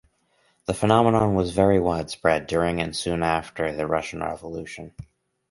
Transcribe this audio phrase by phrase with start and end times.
[0.65, 4.95] The phenomenon was very widespread during and soon after the Russian Revolution.